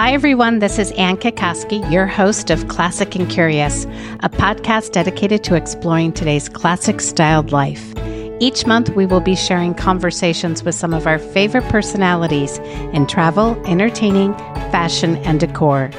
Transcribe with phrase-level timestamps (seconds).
[0.00, 0.60] Hi, everyone.
[0.60, 3.84] This is Anne Kikoski, your host of Classic and Curious,
[4.20, 7.92] a podcast dedicated to exploring today's classic styled life.
[8.40, 12.56] Each month, we will be sharing conversations with some of our favorite personalities
[12.94, 14.32] in travel, entertaining,
[14.72, 15.90] fashion, and decor.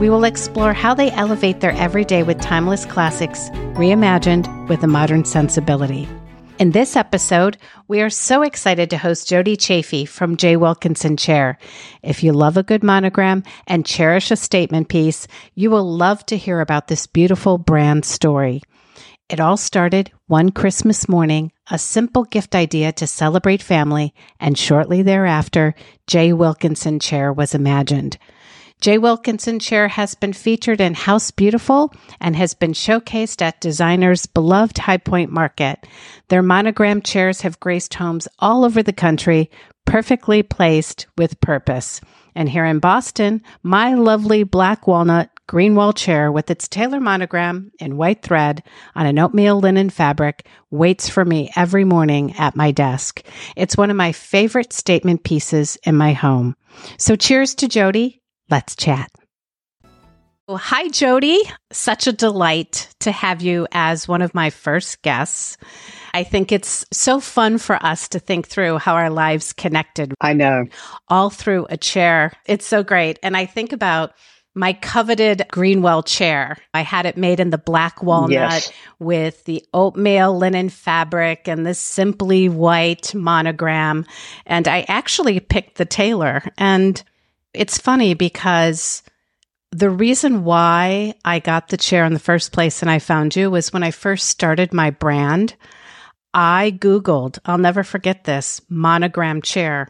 [0.00, 5.26] We will explore how they elevate their everyday with timeless classics, reimagined with a modern
[5.26, 6.08] sensibility.
[6.62, 7.58] In this episode,
[7.88, 10.54] we are so excited to host Jody Chaffee from J.
[10.54, 11.58] Wilkinson Chair.
[12.04, 16.36] If you love a good monogram and cherish a statement piece, you will love to
[16.36, 18.62] hear about this beautiful brand story.
[19.28, 25.02] It all started one Christmas morning, a simple gift idea to celebrate family, and shortly
[25.02, 25.74] thereafter,
[26.06, 26.32] J.
[26.32, 28.18] Wilkinson Chair was imagined.
[28.82, 28.98] J.
[28.98, 34.76] Wilkinson chair has been featured in House Beautiful and has been showcased at designers' beloved
[34.76, 35.86] High Point Market.
[36.30, 39.52] Their monogram chairs have graced homes all over the country,
[39.84, 42.00] perfectly placed with purpose.
[42.34, 47.96] And here in Boston, my lovely black walnut Greenwell chair with its Taylor monogram in
[47.96, 48.64] white thread
[48.96, 53.22] on an oatmeal linen fabric waits for me every morning at my desk.
[53.54, 56.56] It's one of my favorite statement pieces in my home.
[56.96, 58.21] So cheers to Jody
[58.52, 59.10] Let's chat.
[60.46, 61.40] Well, hi, Jody.
[61.72, 65.56] Such a delight to have you as one of my first guests.
[66.12, 70.12] I think it's so fun for us to think through how our lives connected.
[70.20, 70.66] I know.
[71.08, 72.34] All through a chair.
[72.44, 73.18] It's so great.
[73.22, 74.12] And I think about
[74.54, 76.58] my coveted Greenwell chair.
[76.74, 78.72] I had it made in the black walnut yes.
[78.98, 84.04] with the oatmeal linen fabric and the simply white monogram.
[84.44, 87.02] And I actually picked the Taylor And
[87.54, 89.02] it's funny because
[89.70, 93.50] the reason why I got the chair in the first place and I found you
[93.50, 95.54] was when I first started my brand.
[96.34, 99.88] I Googled, I'll never forget this, monogram chair.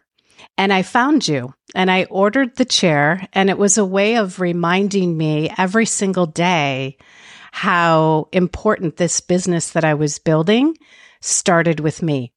[0.58, 3.26] And I found you and I ordered the chair.
[3.32, 6.96] And it was a way of reminding me every single day
[7.52, 10.76] how important this business that I was building
[11.20, 12.32] started with me.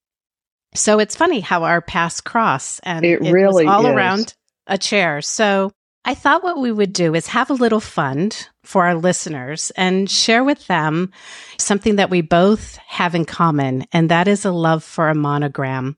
[0.76, 3.94] So it's funny how our paths cross and it, it really all is.
[3.94, 4.36] around
[4.68, 5.22] a chair.
[5.22, 5.72] So
[6.08, 10.10] I thought what we would do is have a little fund for our listeners and
[10.10, 11.12] share with them
[11.58, 15.98] something that we both have in common, and that is a love for a monogram.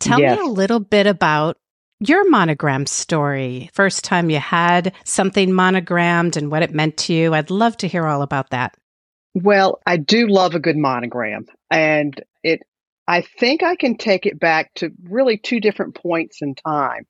[0.00, 0.38] Tell yes.
[0.38, 1.56] me a little bit about
[1.98, 3.70] your monogram story.
[3.72, 7.34] First time you had something monogrammed and what it meant to you.
[7.34, 8.76] I'd love to hear all about that.
[9.34, 12.60] Well, I do love a good monogram, and it
[13.06, 17.06] I think I can take it back to really two different points in time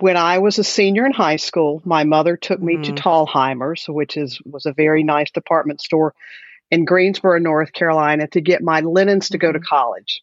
[0.00, 2.94] when I was a senior in high school, my mother took me mm-hmm.
[2.94, 6.14] to Thalhimer's, which is was a very nice department store
[6.70, 9.46] in Greensboro, North Carolina, to get my linens to mm-hmm.
[9.46, 9.66] go to mm-hmm.
[9.68, 10.22] college.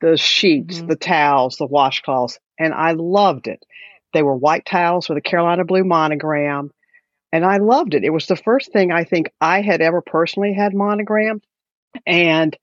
[0.00, 0.86] The sheets, mm-hmm.
[0.86, 3.62] the towels, the washcloths, and I loved it.
[4.14, 6.70] They were white towels with a Carolina blue monogram,
[7.32, 8.04] and I loved it.
[8.04, 11.44] It was the first thing I think I had ever personally had monogrammed.
[12.06, 12.56] And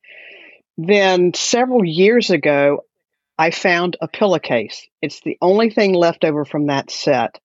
[0.79, 2.85] then several years ago,
[3.39, 4.85] I found a pillowcase.
[5.01, 7.39] It's the only thing left over from that set.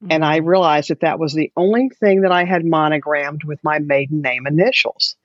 [0.00, 0.12] Mm-hmm.
[0.12, 0.48] And I mm-hmm.
[0.48, 4.46] realized that that was the only thing that I had monogrammed with my maiden name
[4.46, 5.16] initials.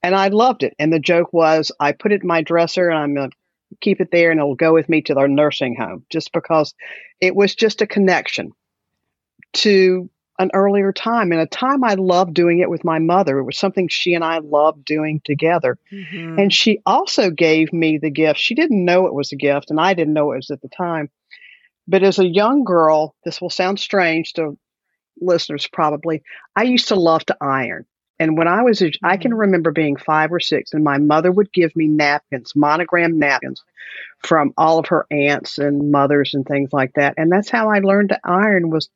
[0.00, 0.74] And I loved it.
[0.78, 3.36] And the joke was I put it in my dresser and I'm going to
[3.80, 6.72] keep it there and it'll go with me to the nursing home just because
[7.20, 8.52] it was just a connection
[9.54, 10.08] to
[10.38, 13.38] an earlier time and a time I loved doing it with my mother.
[13.38, 15.78] It was something she and I loved doing together.
[15.92, 16.38] Mm-hmm.
[16.38, 18.40] And she also gave me the gift.
[18.40, 20.68] She didn't know it was a gift, and I didn't know it was at the
[20.68, 21.10] time.
[21.86, 24.58] But as a young girl, this will sound strange to
[25.20, 26.22] listeners probably.
[26.56, 27.86] I used to love to iron.
[28.18, 29.04] And when I was, mm-hmm.
[29.04, 29.40] I can mm-hmm.
[29.40, 33.62] remember being five or six, and my mother would give me napkins, monogram napkins
[34.24, 37.14] from all of her aunts and mothers and things like that.
[37.16, 38.88] And that's how I learned to iron was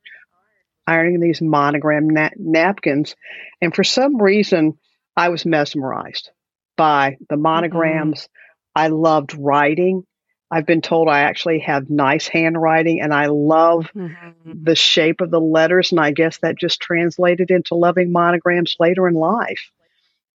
[0.88, 3.14] ironing these monogram na- napkins.
[3.60, 4.78] And for some reason,
[5.16, 6.30] I was mesmerized
[6.76, 8.22] by the monograms.
[8.22, 8.84] Mm-hmm.
[8.84, 10.04] I loved writing.
[10.50, 14.52] I've been told I actually have nice handwriting and I love mm-hmm.
[14.62, 15.92] the shape of the letters.
[15.92, 19.70] And I guess that just translated into loving monograms later in life.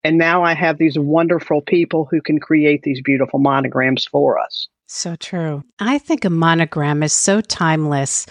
[0.03, 4.67] And now I have these wonderful people who can create these beautiful monograms for us.
[4.85, 5.63] So true.
[5.79, 8.25] I think a monogram is so timeless.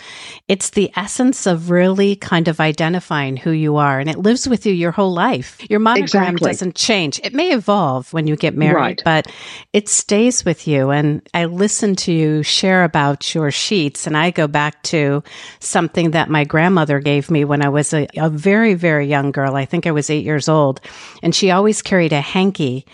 [0.49, 4.67] It's the essence of really kind of identifying who you are, and it lives with
[4.67, 5.59] you your whole life.
[5.71, 6.51] Your monogram exactly.
[6.51, 7.21] doesn't change.
[7.25, 9.03] It may evolve when you get married, right.
[9.05, 9.33] but
[9.73, 10.91] it stays with you.
[10.91, 15.25] And I listen to you share about your sheets, and I go back to
[15.59, 19.57] something that my grandmother gave me when I was a, a very, very young girl.
[19.57, 20.81] I think I was eight years old,
[21.23, 22.85] and she always carried a hanky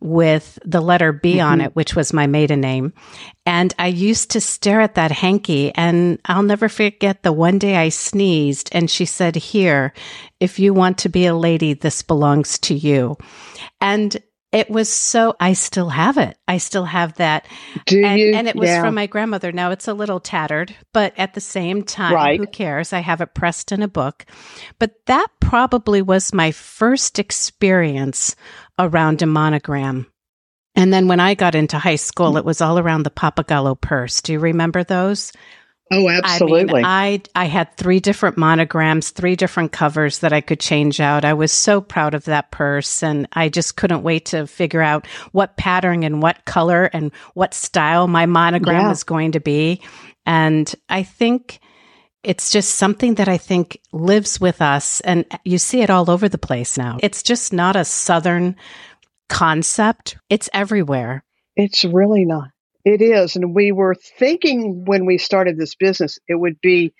[0.00, 1.46] with the letter B mm-hmm.
[1.46, 2.92] on it, which was my maiden name.
[3.44, 7.76] And I used to stare at that hanky and I'll never forget the one day
[7.76, 9.94] I sneezed and she said, here,
[10.40, 13.16] if you want to be a lady, this belongs to you.
[13.80, 14.16] And
[14.52, 16.38] it was so, I still have it.
[16.46, 17.46] I still have that.
[17.86, 18.32] Do and, you?
[18.32, 18.80] and it was yeah.
[18.80, 19.52] from my grandmother.
[19.52, 22.38] Now it's a little tattered, but at the same time, right.
[22.38, 22.92] who cares?
[22.92, 24.24] I have it pressed in a book.
[24.78, 28.36] But that probably was my first experience
[28.78, 30.06] around a monogram.
[30.74, 34.20] And then when I got into high school, it was all around the Pappagallo purse.
[34.20, 35.32] Do you remember those?
[35.90, 36.82] Oh, absolutely.
[36.82, 41.00] I, mean, I I had three different monograms, three different covers that I could change
[41.00, 41.24] out.
[41.24, 45.06] I was so proud of that purse and I just couldn't wait to figure out
[45.30, 48.88] what pattern and what color and what style my monogram yeah.
[48.88, 49.80] was going to be.
[50.26, 51.60] And I think
[52.22, 56.28] it's just something that I think lives with us and you see it all over
[56.28, 56.98] the place now.
[57.02, 58.56] It's just not a southern
[59.28, 60.18] concept.
[60.28, 61.24] It's everywhere.
[61.54, 62.48] It's really not.
[62.84, 63.36] It is.
[63.36, 66.94] And we were thinking when we started this business, it would be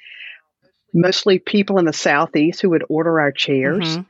[0.92, 3.96] mostly people in the Southeast who would order our chairs.
[3.96, 4.02] Mm-hmm.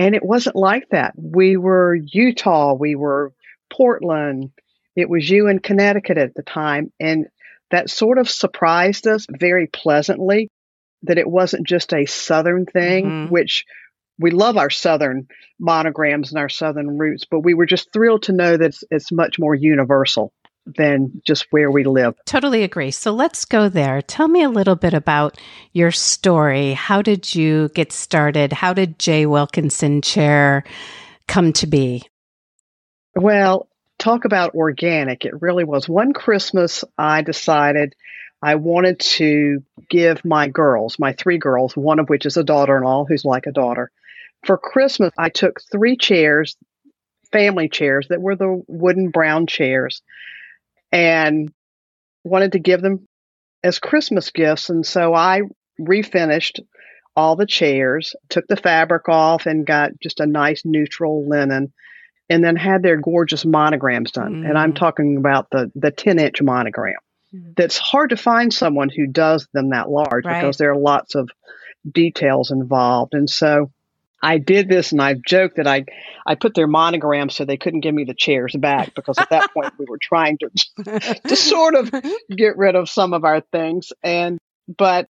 [0.00, 1.14] And it wasn't like that.
[1.16, 3.32] We were Utah, we were
[3.72, 4.50] Portland,
[4.98, 6.92] it was you in Connecticut at the time.
[6.98, 7.26] And
[7.70, 10.48] that sort of surprised us very pleasantly
[11.02, 13.32] that it wasn't just a Southern thing, mm-hmm.
[13.32, 13.64] which
[14.18, 15.28] we love our Southern
[15.60, 19.12] monograms and our Southern roots, but we were just thrilled to know that it's, it's
[19.12, 20.32] much more universal
[20.76, 22.14] than just where we live.
[22.26, 22.90] Totally agree.
[22.90, 24.02] So let's go there.
[24.02, 25.40] Tell me a little bit about
[25.72, 26.74] your story.
[26.74, 28.52] How did you get started?
[28.52, 29.24] How did J.
[29.26, 30.64] Wilkinson Chair
[31.26, 32.02] come to be?
[33.14, 33.68] Well,
[33.98, 35.24] talk about organic.
[35.24, 35.88] It really was.
[35.88, 37.94] One Christmas, I decided
[38.40, 42.76] I wanted to give my girls, my three girls, one of which is a daughter
[42.76, 43.90] in law who's like a daughter.
[44.44, 46.56] For Christmas, I took three chairs,
[47.32, 50.02] family chairs that were the wooden brown chairs
[50.92, 51.52] and
[52.24, 53.06] wanted to give them
[53.64, 54.70] as Christmas gifts.
[54.70, 55.42] And so I
[55.80, 56.60] refinished
[57.16, 61.72] all the chairs, took the fabric off, and got just a nice neutral linen,
[62.30, 64.42] and then had their gorgeous monograms done.
[64.42, 64.48] Mm.
[64.48, 64.76] And I'm mm.
[64.76, 66.96] talking about the the 10 inch monogram.
[67.34, 67.56] Mm.
[67.56, 70.40] That's hard to find someone who does them that large right.
[70.40, 71.30] because there are lots of
[71.90, 73.14] details involved.
[73.14, 73.70] And so
[74.22, 75.84] I did this and I joked that I
[76.26, 79.50] I put their monogram so they couldn't give me the chairs back because at that
[79.54, 81.90] point we were trying to to sort of
[82.34, 84.38] get rid of some of our things and
[84.76, 85.08] but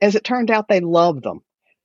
[0.00, 1.40] as it turned out they loved them.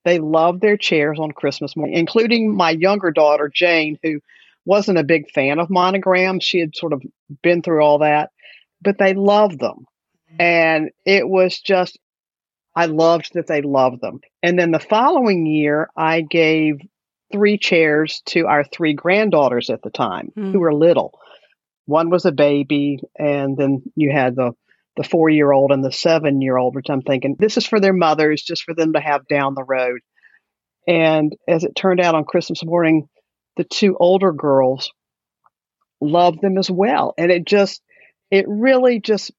[0.06, 4.22] They loved their chairs on Christmas morning, including my younger daughter Jane who
[4.64, 6.44] wasn't a big fan of monograms.
[6.44, 7.02] She had sort of
[7.42, 8.32] been through all that,
[8.82, 9.86] but they loved them.
[10.32, 10.42] Mm-hmm.
[10.42, 11.98] And it was just
[12.76, 14.20] I loved that they loved them.
[14.44, 16.80] And then the following year, I gave
[17.32, 20.52] three chairs to our three granddaughters at the time mm.
[20.52, 21.20] who were little.
[21.86, 24.54] One was a baby, and then you had the
[24.98, 27.80] the four year old and the seven year old, which I'm thinking this is for
[27.80, 30.00] their mothers, just for them to have down the road.
[30.88, 33.08] And as it turned out on Christmas morning,
[33.58, 34.92] the two older girls
[36.02, 37.14] loved them as well.
[37.18, 37.82] And it just,
[38.30, 39.32] it really just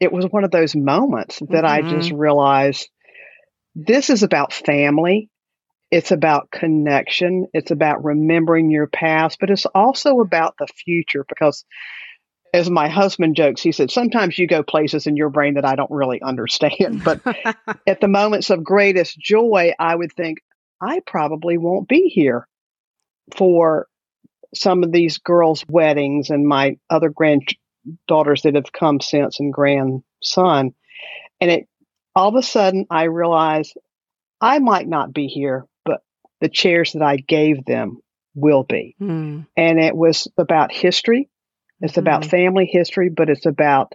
[0.00, 1.88] it was one of those moments that mm-hmm.
[1.88, 2.88] I just realized
[3.74, 5.30] this is about family.
[5.90, 7.46] It's about connection.
[7.52, 11.64] It's about remembering your past, but it's also about the future because
[12.54, 15.76] as my husband jokes, he said, sometimes you go places in your brain that I
[15.76, 17.04] don't really understand.
[17.08, 17.20] But
[17.86, 20.38] at the moments of greatest joy, I would think,
[20.80, 22.46] I probably won't be here
[23.36, 23.86] for
[24.54, 30.74] some of these girls' weddings and my other granddaughters that have come since and grandson.
[31.40, 31.68] And it
[32.14, 33.76] all of a sudden I realized
[34.40, 36.00] I might not be here, but
[36.40, 37.98] the chairs that I gave them
[38.34, 38.96] will be.
[39.00, 39.46] Mm.
[39.56, 41.28] And it was about history.
[41.80, 41.98] It's mm.
[41.98, 43.94] about family history, but it's about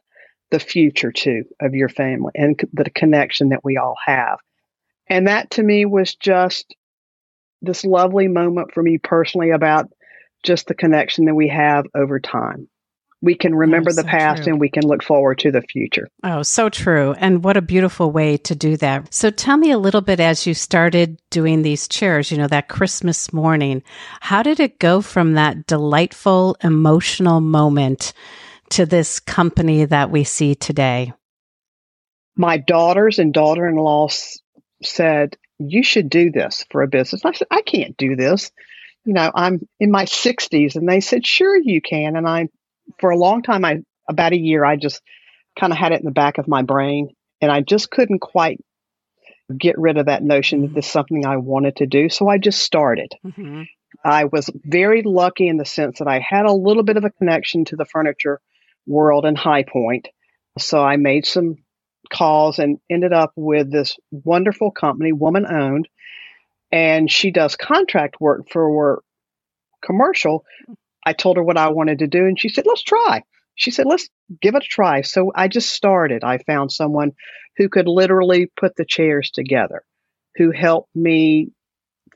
[0.52, 4.38] the future too of your family and the connection that we all have.
[5.08, 6.76] And that to me was just
[7.62, 9.90] this lovely moment for me personally about
[10.44, 12.68] just the connection that we have over time
[13.24, 14.52] we can remember oh, the past true.
[14.52, 16.10] and we can look forward to the future.
[16.26, 17.16] Oh, so true.
[17.18, 19.14] And what a beautiful way to do that.
[19.14, 22.68] So tell me a little bit as you started doing these chairs, you know, that
[22.68, 23.82] Christmas morning,
[24.20, 28.12] how did it go from that delightful, emotional moment
[28.72, 31.14] to this company that we see today?
[32.36, 34.10] My daughters and daughter in law
[34.84, 37.24] said, You should do this for a business.
[37.24, 38.52] I said, I can't do this.
[39.06, 40.76] You know, I'm in my 60s.
[40.76, 42.18] And they said, Sure, you can.
[42.18, 42.50] And I
[43.00, 45.02] for a long time, I about a year, I just
[45.60, 47.10] kind of had it in the back of my brain,
[47.42, 48.60] and I just couldn't quite
[49.56, 52.10] get rid of that notion that this is something I wanted to do.
[52.10, 53.12] So I just started.
[53.26, 53.64] Mm-hmm.
[54.04, 57.12] I was very lucky in the sense that I had a little bit of a
[57.12, 58.42] connection to the furniture
[58.88, 60.08] world in High Point.
[60.58, 61.58] So I made some
[62.12, 65.88] calls and ended up with this wonderful company, woman owned,
[66.72, 69.02] and she does contract work for
[69.82, 70.44] commercial.
[71.06, 73.24] I told her what I wanted to do, and she said, Let's try.
[73.56, 74.10] She said, Let's
[74.42, 75.02] give it a try.
[75.02, 76.24] So I just started.
[76.24, 77.12] I found someone
[77.58, 79.84] who could literally put the chairs together,
[80.36, 81.52] who helped me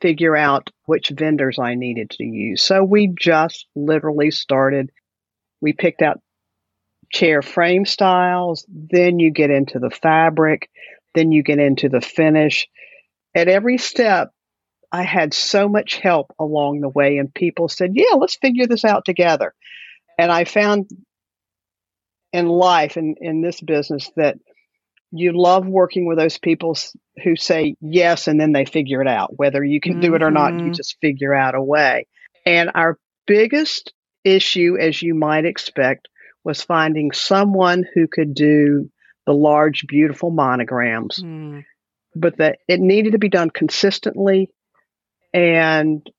[0.01, 2.62] figure out which vendors I needed to use.
[2.62, 4.91] So we just literally started.
[5.62, 6.20] We picked out
[7.12, 10.70] chair frame styles, then you get into the fabric,
[11.15, 12.67] then you get into the finish.
[13.34, 14.32] At every step,
[14.91, 18.86] I had so much help along the way, and people said, Yeah, let's figure this
[18.86, 19.53] out together.
[20.17, 20.89] And I found
[22.34, 24.38] in life and in, in this business that
[25.12, 26.77] you love working with those people
[27.24, 29.38] who say yes and then they figure it out.
[29.38, 30.01] Whether you can mm-hmm.
[30.01, 30.74] do it or not, you mm-hmm.
[30.74, 32.08] just figure out a way.
[32.46, 36.08] And our biggest issue, as you might expect,
[36.44, 38.89] was finding someone who could do
[39.25, 41.63] the large, beautiful monograms, mm.
[42.15, 44.50] but that it needed to be done consistently
[45.34, 46.10] and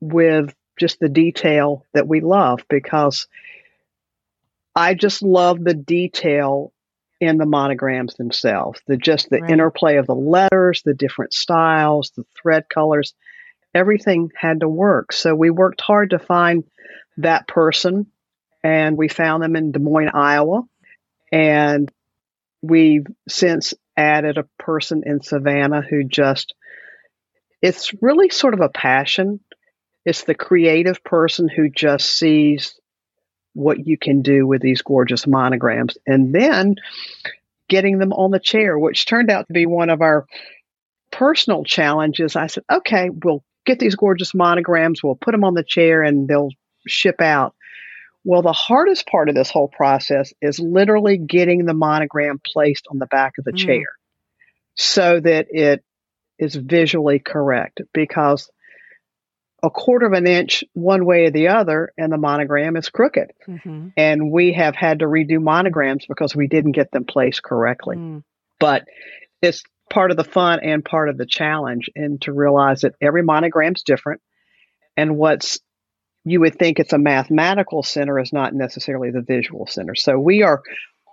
[0.00, 3.26] with just the detail that we love because
[4.74, 6.72] I just love the detail
[7.20, 8.80] in the monograms themselves.
[8.86, 9.50] The just the right.
[9.50, 13.14] interplay of the letters, the different styles, the thread colors,
[13.74, 15.12] everything had to work.
[15.12, 16.64] So we worked hard to find
[17.18, 18.06] that person
[18.62, 20.62] and we found them in Des Moines, Iowa.
[21.30, 21.90] And
[22.62, 26.54] we've since added a person in Savannah who just,
[27.64, 29.40] it's really sort of a passion.
[30.04, 32.78] It's the creative person who just sees
[33.54, 36.74] what you can do with these gorgeous monograms and then
[37.70, 40.26] getting them on the chair, which turned out to be one of our
[41.10, 42.36] personal challenges.
[42.36, 46.28] I said, okay, we'll get these gorgeous monograms, we'll put them on the chair, and
[46.28, 46.50] they'll
[46.86, 47.54] ship out.
[48.24, 52.98] Well, the hardest part of this whole process is literally getting the monogram placed on
[52.98, 53.64] the back of the mm.
[53.64, 53.86] chair
[54.74, 55.82] so that it
[56.38, 58.50] is visually correct because
[59.62, 63.32] a quarter of an inch one way or the other and the monogram is crooked.
[63.48, 63.88] Mm-hmm.
[63.96, 67.96] And we have had to redo monograms because we didn't get them placed correctly.
[67.96, 68.24] Mm.
[68.60, 68.84] But
[69.40, 73.22] it's part of the fun and part of the challenge and to realize that every
[73.22, 74.20] monogram's different
[74.96, 75.60] and what's
[76.24, 79.94] you would think it's a mathematical center is not necessarily the visual center.
[79.94, 80.62] So we are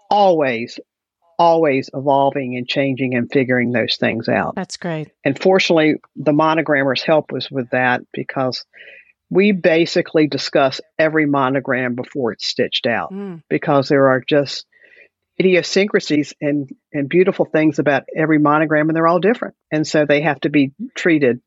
[0.09, 0.79] always,
[1.41, 4.53] always evolving and changing and figuring those things out.
[4.53, 5.09] That's great.
[5.25, 8.63] And fortunately, the monogrammers help us with that because
[9.31, 13.41] we basically discuss every monogram before it's stitched out mm.
[13.49, 14.67] because there are just
[15.39, 19.55] idiosyncrasies and, and beautiful things about every monogram and they're all different.
[19.71, 21.41] And so they have to be treated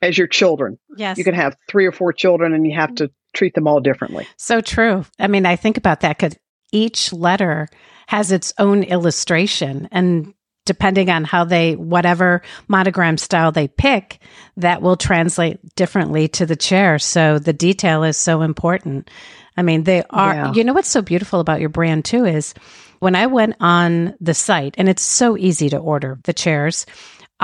[0.00, 0.78] as your children.
[0.96, 1.18] Yes.
[1.18, 4.26] You can have three or four children and you have to treat them all differently.
[4.38, 5.04] So true.
[5.18, 6.38] I mean, I think about that because
[6.72, 7.68] each letter
[8.12, 10.34] has its own illustration and
[10.66, 14.18] depending on how they whatever monogram style they pick
[14.58, 19.08] that will translate differently to the chair so the detail is so important
[19.56, 20.52] i mean they are yeah.
[20.52, 22.52] you know what's so beautiful about your brand too is
[22.98, 26.84] when i went on the site and it's so easy to order the chairs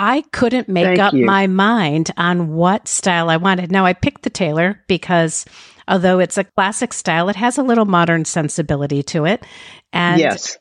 [0.01, 1.27] I couldn't make Thank up you.
[1.27, 3.73] my mind on what style I wanted.
[3.73, 5.45] Now I picked the Taylor because
[5.89, 9.45] although it's a classic style, it has a little modern sensibility to it.
[9.93, 10.59] And yes.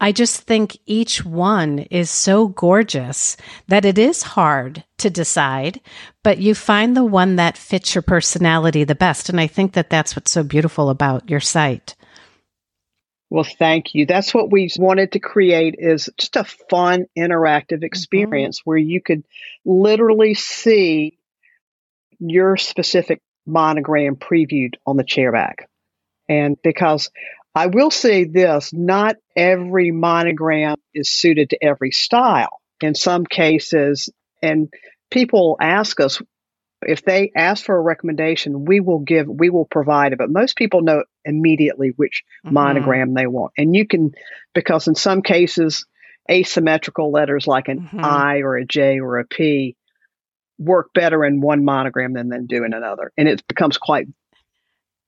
[0.00, 3.36] I just think each one is so gorgeous
[3.68, 5.80] that it is hard to decide,
[6.24, 9.28] but you find the one that fits your personality the best.
[9.28, 11.94] And I think that that's what's so beautiful about your site.
[13.30, 14.04] Well, thank you.
[14.04, 17.84] That's what we wanted to create is just a fun, interactive mm-hmm.
[17.84, 18.70] experience mm-hmm.
[18.70, 19.24] where you could
[19.64, 21.16] literally see
[22.18, 25.66] your specific monogram previewed on the chairback.
[26.28, 27.10] And because
[27.54, 32.60] I will say this, not every monogram is suited to every style.
[32.80, 34.08] In some cases,
[34.42, 34.72] and
[35.10, 36.20] people ask us,
[36.84, 40.18] if they ask for a recommendation, we will give, we will provide it.
[40.18, 42.54] But most people know immediately which mm-hmm.
[42.54, 43.52] monogram they want.
[43.56, 44.12] And you can,
[44.54, 45.84] because in some cases,
[46.30, 48.04] asymmetrical letters like an mm-hmm.
[48.04, 49.76] I or a J or a P
[50.58, 53.12] work better in one monogram than than do in another.
[53.16, 54.06] And it becomes quite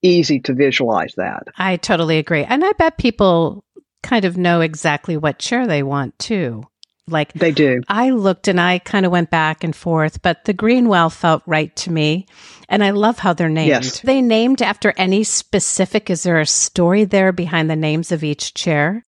[0.02, 1.48] easy to visualize that.
[1.56, 2.44] I totally agree.
[2.44, 3.64] And I bet people
[4.02, 6.62] kind of know exactly what chair they want too.
[7.06, 7.82] Like they do.
[7.88, 11.74] I looked and I kind of went back and forth, but the Greenwell felt right
[11.76, 12.26] to me.
[12.68, 13.68] And I love how they're named.
[13.68, 14.00] Yes.
[14.00, 18.54] They named after any specific, is there a story there behind the names of each
[18.54, 19.04] chair?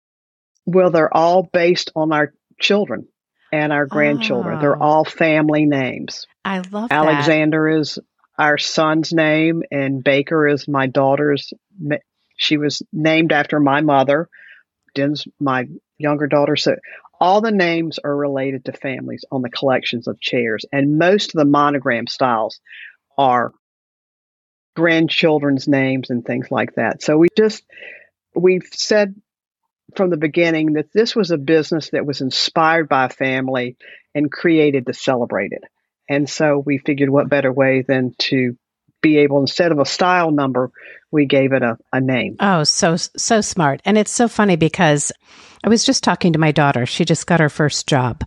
[0.66, 3.08] Well, they're all based on our children
[3.52, 4.58] and our grandchildren.
[4.58, 4.62] Oh.
[4.62, 4.86] They're ah.
[4.86, 6.28] all family names.
[6.44, 7.80] I love Alexander that.
[7.80, 8.00] is
[8.38, 11.54] our son's name, and Baker is my daughter's.
[12.38, 14.30] She was named after my mother.
[14.96, 15.68] Den's my
[15.98, 16.56] younger daughter.
[16.56, 16.76] So
[17.20, 21.40] all the names are related to families on the collections of chairs, and most of
[21.40, 22.60] the monogram styles
[23.18, 23.54] are
[24.76, 27.04] grandchildren's names and things like that.
[27.04, 27.64] So we just
[28.36, 29.16] we've said
[29.96, 33.78] from the beginning that this was a business that was inspired by family
[34.14, 35.64] and created to celebrate it.
[36.10, 38.58] And so we figured what better way than to
[39.02, 40.72] be able instead of a style number,
[41.12, 42.36] we gave it a, a name.
[42.40, 43.82] Oh, so so smart.
[43.86, 45.12] And it's so funny because
[45.64, 46.86] I was just talking to my daughter.
[46.86, 48.24] She just got her first job.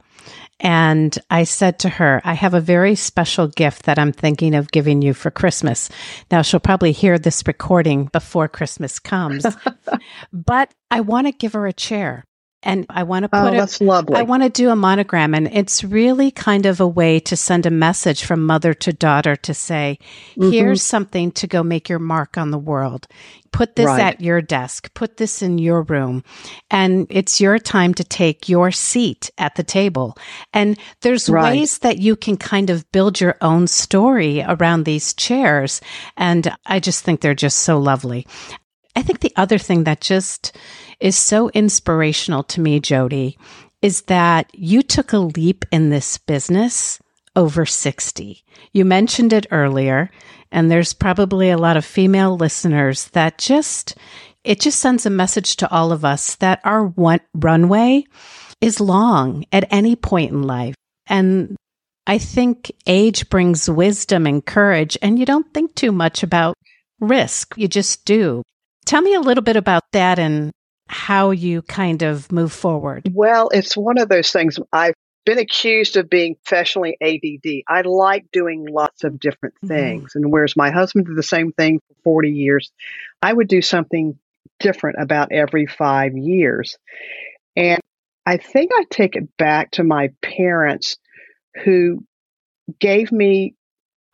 [0.64, 4.72] And I said to her, I have a very special gift that I'm thinking of
[4.72, 5.90] giving you for Christmas.
[6.30, 9.46] Now, she'll probably hear this recording before Christmas comes,
[10.32, 12.24] but I want to give her a chair
[12.64, 14.16] and I want to oh, put oh, that's lovely.
[14.16, 17.66] I want to do a monogram and it's really kind of a way to send
[17.66, 19.98] a message from mother to daughter to say,
[20.36, 20.50] mm-hmm.
[20.50, 23.06] here's something to go make your mark on the world.
[23.52, 24.00] Put this right.
[24.00, 26.24] at your desk, put this in your room,
[26.72, 30.18] and it's your time to take your seat at the table.
[30.52, 31.52] And there's right.
[31.52, 35.80] ways that you can kind of build your own story around these chairs.
[36.16, 38.26] And I just think they're just so lovely.
[38.96, 40.56] I think the other thing that just
[41.00, 43.38] is so inspirational to me, Jody,
[43.82, 47.00] is that you took a leap in this business
[47.36, 48.44] over 60.
[48.72, 50.10] You mentioned it earlier,
[50.52, 53.96] and there's probably a lot of female listeners that just,
[54.44, 58.04] it just sends a message to all of us that our one runway
[58.60, 60.74] is long at any point in life.
[61.06, 61.56] And
[62.06, 66.54] I think age brings wisdom and courage, and you don't think too much about
[67.00, 67.54] risk.
[67.56, 68.42] You just do.
[68.84, 70.52] Tell me a little bit about that and
[70.88, 73.10] how you kind of move forward.
[73.12, 74.58] Well, it's one of those things.
[74.72, 77.62] I've been accused of being professionally ADD.
[77.66, 79.68] I like doing lots of different mm-hmm.
[79.68, 80.10] things.
[80.10, 80.24] Mm-hmm.
[80.24, 82.70] And whereas my husband did the same thing for 40 years,
[83.22, 84.18] I would do something
[84.60, 86.78] different about every five years.
[87.56, 87.80] And
[88.26, 90.96] I think I take it back to my parents
[91.64, 92.04] who
[92.78, 93.54] gave me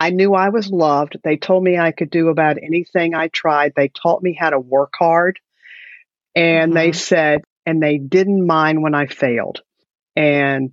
[0.00, 1.18] I knew I was loved.
[1.22, 3.74] They told me I could do about anything I tried.
[3.76, 5.38] They taught me how to work hard.
[6.34, 6.78] And mm-hmm.
[6.78, 9.60] they said, and they didn't mind when I failed.
[10.16, 10.72] And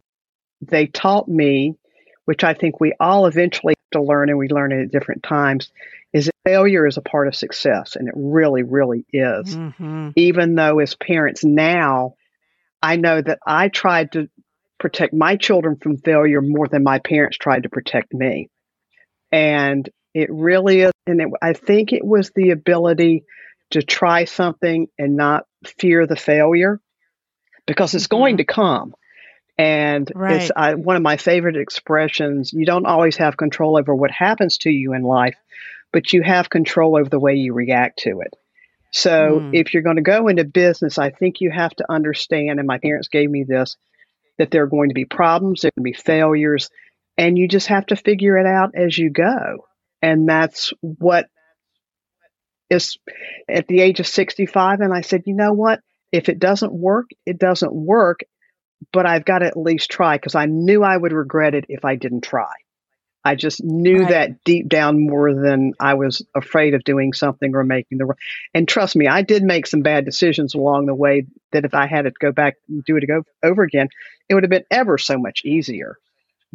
[0.62, 1.76] they taught me,
[2.24, 5.24] which I think we all eventually have to learn, and we learn it at different
[5.24, 5.72] times,
[6.14, 7.98] is that failure is a part of success.
[7.98, 9.56] And it really, really is.
[9.56, 10.12] Mm-hmm.
[10.16, 12.16] Even though, as parents now,
[12.82, 14.30] I know that I tried to
[14.80, 18.50] protect my children from failure more than my parents tried to protect me.
[19.32, 20.92] And it really is.
[21.06, 23.24] And it, I think it was the ability
[23.72, 26.80] to try something and not fear the failure
[27.66, 28.48] because it's going mm-hmm.
[28.48, 28.96] to come.
[29.58, 30.42] And right.
[30.42, 32.54] it's I, one of my favorite expressions.
[32.54, 35.36] You don't always have control over what happens to you in life,
[35.92, 38.34] but you have control over the way you react to it.
[38.92, 39.50] So mm.
[39.54, 42.78] if you're going to go into business, I think you have to understand, and my
[42.78, 43.76] parents gave me this,
[44.38, 46.70] that there are going to be problems, there are going to be failures,
[47.18, 49.66] and you just have to figure it out as you go.
[50.02, 51.28] And that's what
[52.70, 52.98] is
[53.50, 54.82] at the age of 65.
[54.82, 55.82] And I said, you know what?
[56.12, 58.22] If it doesn't work, it doesn't work,
[58.94, 61.84] but I've got to at least try because I knew I would regret it if
[61.84, 62.52] I didn't try.
[63.26, 64.10] I just knew right.
[64.10, 68.06] that deep down more than I was afraid of doing something or making the.
[68.06, 68.18] Wrong
[68.54, 71.26] and trust me, I did make some bad decisions along the way.
[71.52, 73.04] That if I had to go back and do it
[73.44, 73.90] over again,
[74.30, 75.98] it would have been ever so much easier.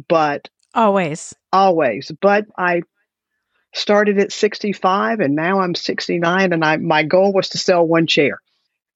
[0.07, 2.11] But always, always.
[2.21, 2.83] But I
[3.73, 8.07] started at 65 and now I'm 69 and I my goal was to sell one
[8.07, 8.39] chair.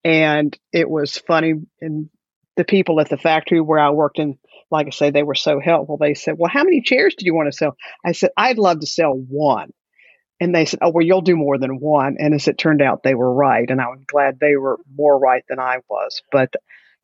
[0.03, 2.09] And it was funny and
[2.55, 4.37] the people at the factory where I worked in
[4.69, 5.97] like I say they were so helpful.
[5.97, 8.81] They said, "Well, how many chairs do you want to sell?" I said, "I'd love
[8.81, 9.71] to sell one."
[10.39, 13.01] And they said, "Oh, well, you'll do more than one." And as it turned out,
[13.01, 16.21] they were right, and I was glad they were more right than I was.
[16.31, 16.53] But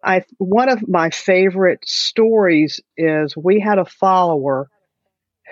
[0.03, 4.69] I one of my favorite stories is we had a follower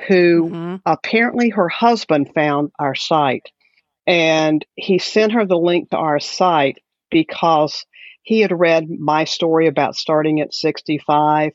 [0.07, 0.75] who mm-hmm.
[0.85, 3.49] apparently her husband found our site
[4.07, 7.85] and he sent her the link to our site because
[8.23, 11.53] he had read my story about starting at 65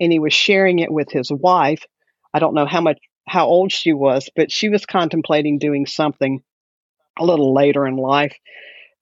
[0.00, 1.84] and he was sharing it with his wife.
[2.32, 6.42] I don't know how much how old she was, but she was contemplating doing something
[7.18, 8.36] a little later in life.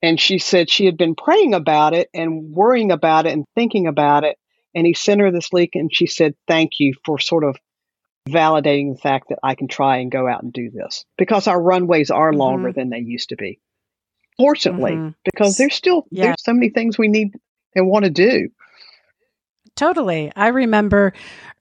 [0.05, 3.87] And she said she had been praying about it and worrying about it and thinking
[3.87, 4.37] about it.
[4.75, 7.57] And he sent her this link and she said, Thank you for sort of
[8.29, 11.61] validating the fact that I can try and go out and do this because our
[11.61, 12.39] runways are mm-hmm.
[12.39, 13.61] longer than they used to be.
[14.37, 15.09] Fortunately, mm-hmm.
[15.25, 16.25] because there's still yeah.
[16.25, 17.33] there's so many things we need
[17.75, 18.51] and want to do.
[19.77, 20.31] Totally.
[20.37, 21.13] I remember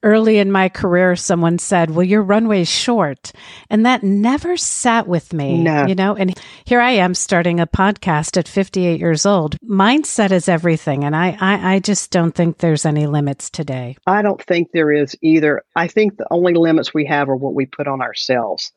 [0.04, 3.32] early in my career, someone said, Well, your runway's short.
[3.70, 5.64] And that never sat with me.
[5.64, 5.88] No.
[5.88, 9.58] You know, and here I am starting a podcast at 58 years old.
[9.62, 11.04] Mindset is everything.
[11.04, 13.98] And I, I, I just don't think there's any limits today.
[14.06, 15.64] I don't think there is either.
[15.76, 18.72] I think the only limits we have are what we put on ourselves.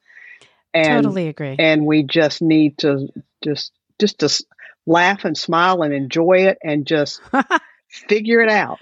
[0.72, 1.56] And, totally agree.
[1.58, 3.08] And we just need to
[3.42, 4.44] just just to
[4.86, 7.20] laugh and smile and enjoy it and just
[7.88, 8.78] figure it out.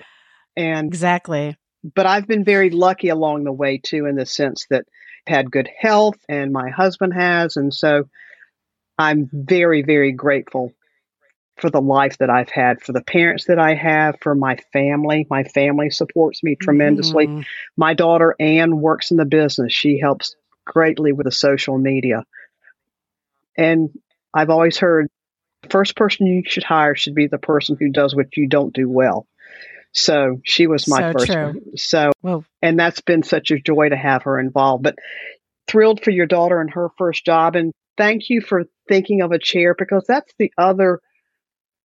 [0.56, 1.56] And exactly.
[1.94, 4.84] But I've been very lucky along the way too, in the sense that
[5.26, 7.56] I've had good health and my husband has.
[7.56, 8.08] And so
[8.98, 10.72] I'm very, very grateful
[11.56, 15.26] for the life that I've had, for the parents that I have, for my family.
[15.30, 17.26] My family supports me tremendously.
[17.26, 17.42] Mm-hmm.
[17.76, 19.72] My daughter, Anne, works in the business.
[19.72, 22.24] She helps greatly with the social media.
[23.56, 23.90] And
[24.32, 25.08] I've always heard
[25.62, 28.74] the first person you should hire should be the person who does what you don't
[28.74, 29.26] do well.
[29.94, 31.44] So she was my so first true.
[31.44, 31.76] one.
[31.76, 32.11] So,
[32.61, 34.83] and that's been such a joy to have her involved.
[34.83, 34.96] But
[35.68, 37.57] thrilled for your daughter and her first job.
[37.57, 41.00] And thank you for thinking of a chair because that's the other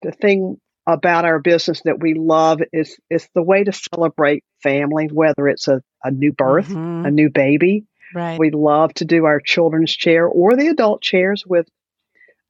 [0.02, 5.08] the thing about our business that we love is is the way to celebrate family,
[5.12, 7.06] whether it's a, a new birth, mm-hmm.
[7.06, 7.84] a new baby.
[8.14, 8.40] Right.
[8.40, 11.68] We love to do our children's chair or the adult chairs with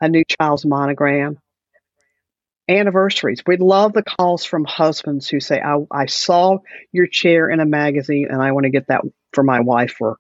[0.01, 1.39] a new child's monogram
[2.71, 3.43] anniversaries.
[3.47, 6.59] We love the calls from husbands who say, I, I saw
[6.93, 9.03] your chair in a magazine and I want to get that
[9.33, 10.19] for my wife for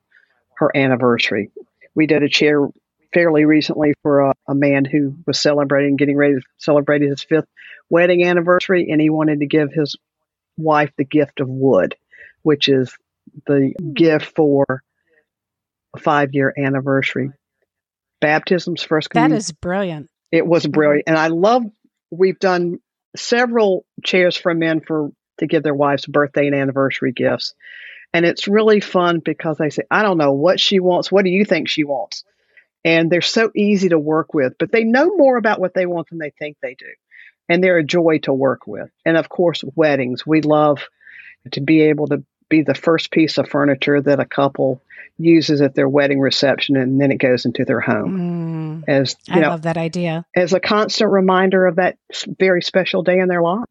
[0.56, 1.50] her anniversary.
[1.94, 2.68] We did a chair
[3.14, 7.48] fairly recently for a, a man who was celebrating, getting ready to celebrate his fifth
[7.88, 9.96] wedding anniversary, and he wanted to give his
[10.56, 11.96] wife the gift of wood,
[12.42, 12.94] which is
[13.46, 14.82] the gift for
[15.94, 17.30] a five year anniversary.
[18.20, 19.32] Baptisms, first communion.
[19.32, 20.08] That is brilliant.
[20.30, 21.04] It was brilliant.
[21.06, 21.64] And I love
[22.10, 22.78] we've done
[23.16, 27.54] several chairs for men for to give their wives birthday and anniversary gifts.
[28.12, 31.10] And it's really fun because they say, I don't know what she wants.
[31.10, 32.24] What do you think she wants?
[32.84, 36.08] And they're so easy to work with, but they know more about what they want
[36.08, 36.86] than they think they do.
[37.48, 38.90] And they're a joy to work with.
[39.04, 40.26] And of course, weddings.
[40.26, 40.88] We love
[41.52, 44.82] to be able to be the first piece of furniture that a couple
[45.16, 48.82] uses at their wedding reception and then it goes into their home.
[48.84, 50.26] Mm, as I know, love that idea.
[50.36, 51.96] As a constant reminder of that
[52.38, 53.64] very special day in their life.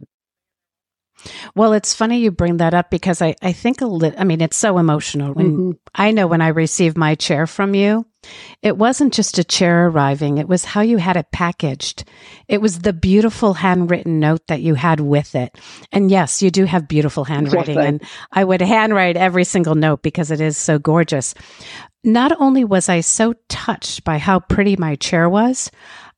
[1.54, 4.42] Well, it's funny you bring that up because I, I think a little, I mean,
[4.42, 5.34] it's so emotional.
[5.34, 5.72] When mm-hmm.
[5.94, 8.06] I know when I received my chair from you,
[8.62, 12.04] it wasn't just a chair arriving, it was how you had it packaged.
[12.48, 15.58] It was the beautiful handwritten note that you had with it.
[15.92, 17.78] And yes, you do have beautiful handwriting.
[17.78, 21.34] and I would handwrite every single note because it is so gorgeous.
[22.04, 25.70] Not only was I so touched by how pretty my chair was,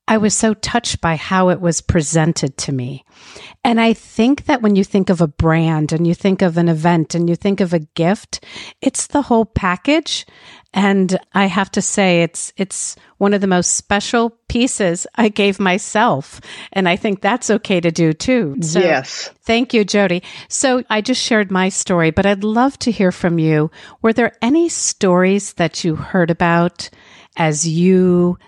[0.08, 3.04] I was so touched by how it was presented to me.
[3.64, 6.68] And I think that when you think of a brand and you think of an
[6.68, 8.44] event and you think of a gift,
[8.80, 10.26] it's the whole package.
[10.74, 15.60] And I have to say it's it's one of the most special pieces I gave
[15.60, 16.40] myself.
[16.72, 18.56] And I think that's okay to do too.
[18.62, 19.30] So yes.
[19.42, 20.24] Thank you, Jody.
[20.48, 23.70] So I just shared my story, but I'd love to hear from you.
[24.00, 26.90] Were there any stories that you heard about
[27.36, 28.38] as you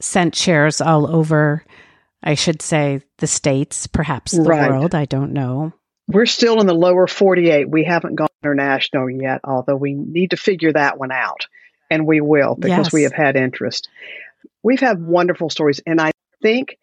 [0.00, 1.64] sent chairs all over,
[2.22, 4.70] I should say, the states, perhaps the right.
[4.70, 4.94] world.
[4.94, 5.72] I don't know.
[6.06, 7.68] We're still in the lower 48.
[7.68, 11.46] We haven't gone international yet, although we need to figure that one out.
[11.90, 12.92] And we will because yes.
[12.92, 13.88] we have had interest.
[14.62, 15.80] We've had wonderful stories.
[15.86, 16.78] And I think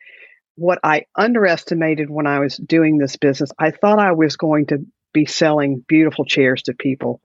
[0.56, 4.86] what I underestimated when I was doing this business, I thought I was going to
[5.13, 7.21] be selling beautiful chairs to people,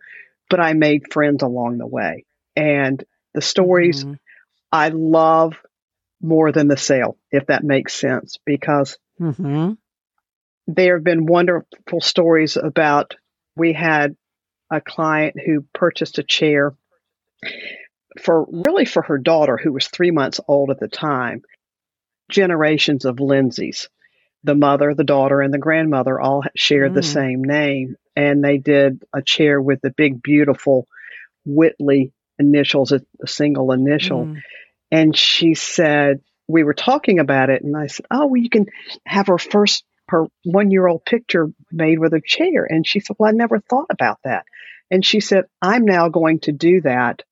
[0.48, 2.24] but I made friends along the way.
[2.56, 3.02] And
[3.34, 4.14] the stories, mm-hmm.
[4.72, 5.54] I love
[6.20, 9.72] more than the sale, if that makes sense, because mm-hmm.
[10.66, 13.14] there have been wonderful stories about
[13.56, 14.16] we had
[14.70, 16.74] a client who purchased a chair
[18.20, 21.42] for really for her daughter who was three months old at the time
[22.30, 23.88] generations of lindsays
[24.44, 26.94] the mother the daughter and the grandmother all shared mm.
[26.94, 30.86] the same name and they did a chair with the big beautiful
[31.44, 34.36] whitley initials a, single initial mm.
[34.90, 38.66] And she said, we were talking about it, and I said, oh, well, you can
[39.06, 42.66] have her first, her one year old picture made with a chair.
[42.68, 44.44] And she said, well, I never thought about that.
[44.90, 47.22] And she said, I'm now going to do that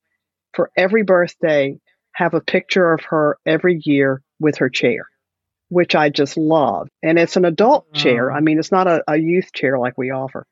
[0.55, 1.79] for every birthday,
[2.13, 5.09] have a picture of her every year with her chair,
[5.69, 6.89] which I just love.
[7.03, 8.31] And it's an adult chair.
[8.31, 10.47] I mean, it's not a, a youth chair like we offer.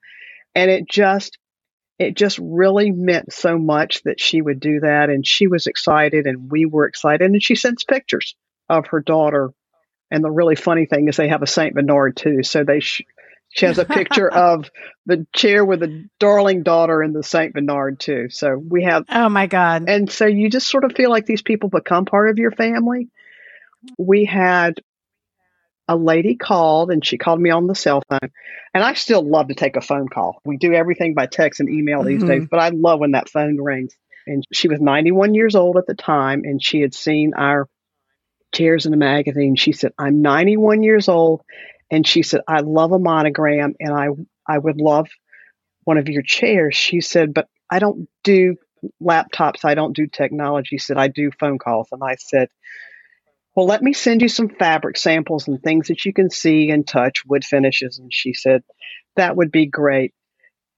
[0.54, 1.38] And it just
[1.98, 5.10] it just really meant so much that she would do that.
[5.10, 7.30] And she was excited, and we were excited.
[7.30, 8.36] And she sends pictures
[8.68, 9.50] of her daughter.
[10.10, 12.42] And the really funny thing is, they have a Saint Bernard too.
[12.42, 13.02] So they sh-
[13.50, 14.70] She has a picture of
[15.06, 17.54] the chair with a darling daughter in the St.
[17.54, 18.28] Bernard, too.
[18.28, 19.04] So we have.
[19.08, 19.88] Oh, my God.
[19.88, 23.08] And so you just sort of feel like these people become part of your family.
[23.98, 24.80] We had
[25.88, 28.30] a lady called and she called me on the cell phone.
[28.74, 30.40] And I still love to take a phone call.
[30.44, 32.28] We do everything by text and email these mm-hmm.
[32.28, 33.96] days, but I love when that phone rings.
[34.26, 37.68] And she was 91 years old at the time and she had seen our
[38.52, 39.54] chairs in the magazine.
[39.54, 41.42] She said, I'm 91 years old.
[41.90, 44.08] And she said, I love a monogram and I,
[44.46, 45.08] I would love
[45.84, 46.74] one of your chairs.
[46.74, 48.56] She said, but I don't do
[49.00, 49.64] laptops.
[49.64, 50.76] I don't do technology.
[50.76, 51.88] She said, I do phone calls.
[51.92, 52.48] And I said,
[53.56, 56.86] well, let me send you some fabric samples and things that you can see and
[56.86, 57.98] touch, wood finishes.
[57.98, 58.62] And she said,
[59.16, 60.12] that would be great.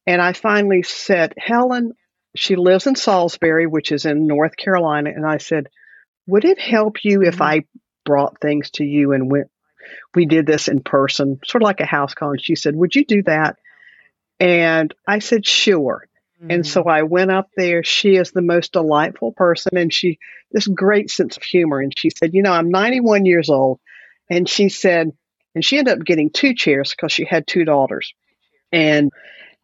[0.06, 1.92] And I finally said, Helen,
[2.36, 5.10] she lives in Salisbury, which is in North Carolina.
[5.14, 5.66] And I said,
[6.28, 7.42] would it help you if mm-hmm.
[7.42, 7.64] I
[8.04, 9.48] brought things to you and went,
[10.14, 12.30] we did this in person, sort of like a house call?
[12.30, 13.56] And she said, would you do that?
[14.38, 16.07] And I said, sure.
[16.40, 16.50] Mm-hmm.
[16.50, 16.90] And so mm-hmm.
[16.90, 17.82] I went up there.
[17.82, 20.18] She is the most delightful person and she
[20.52, 21.80] this great sense of humor.
[21.80, 23.80] And she said, You know, I'm 91 years old.
[24.30, 25.12] And she said,
[25.54, 28.12] and she ended up getting two chairs because she had two daughters.
[28.70, 29.10] And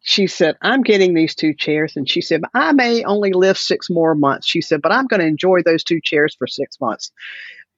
[0.01, 1.93] she said, I'm getting these two chairs.
[1.95, 4.47] And she said, I may only live six more months.
[4.47, 7.11] She said, but I'm going to enjoy those two chairs for six months.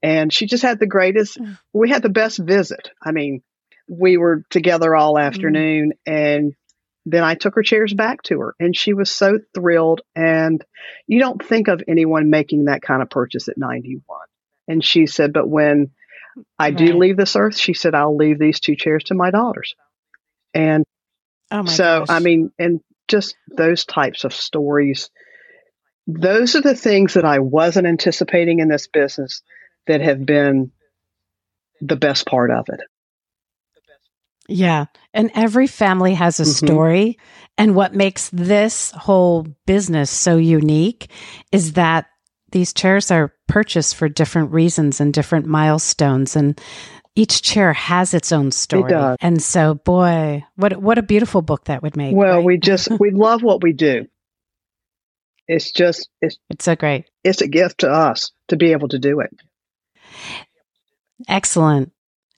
[0.02, 1.58] And she just had the greatest, mm.
[1.74, 2.90] we had the best visit.
[3.04, 3.44] I mean,
[3.88, 5.22] we were together all mm.
[5.22, 6.12] afternoon mm.
[6.12, 6.54] and
[7.10, 10.02] then I took her chairs back to her and she was so thrilled.
[10.16, 10.64] And
[11.08, 14.02] you don't think of anyone making that kind of purchase at 91.
[14.68, 15.92] And she said, but when
[16.60, 19.74] I do leave this earth, she said, I'll leave these two chairs to my daughters.
[20.54, 20.84] And
[21.50, 22.10] oh so, gosh.
[22.10, 25.10] I mean, and just those types of stories,
[26.08, 29.44] those are the things that I wasn't anticipating in this business
[29.88, 30.72] that have been
[31.80, 32.82] the best part of it.
[34.48, 34.86] Yeah.
[35.14, 36.66] And every family has a mm-hmm.
[36.66, 37.20] story.
[37.58, 41.10] And what makes this whole business so unique
[41.52, 42.08] is that
[42.52, 46.36] these chairs are purchased for different reasons and different milestones.
[46.36, 46.60] And
[47.16, 48.94] each chair has its own story.
[48.94, 52.16] It and so, boy, what what a beautiful book that would make.
[52.16, 52.46] Well, right?
[52.46, 54.08] we just we love what we do.
[55.48, 57.06] It's just it's it's so great.
[57.24, 59.32] It's a gift to us to be able to do it.
[61.28, 61.92] Excellent.